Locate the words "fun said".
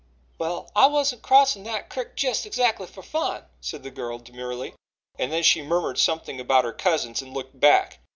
3.03-3.83